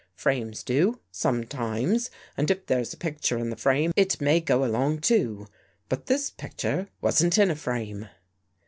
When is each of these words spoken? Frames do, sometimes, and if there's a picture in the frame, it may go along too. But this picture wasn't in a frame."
Frames 0.15 0.63
do, 0.63 0.99
sometimes, 1.11 2.09
and 2.35 2.49
if 2.49 2.65
there's 2.65 2.91
a 2.91 2.97
picture 2.97 3.37
in 3.37 3.51
the 3.51 3.55
frame, 3.55 3.91
it 3.95 4.19
may 4.19 4.39
go 4.39 4.65
along 4.65 5.01
too. 5.01 5.45
But 5.89 6.07
this 6.07 6.31
picture 6.31 6.87
wasn't 7.01 7.37
in 7.37 7.51
a 7.51 7.55
frame." 7.55 8.09